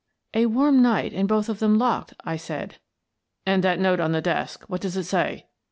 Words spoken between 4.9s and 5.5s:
it say?"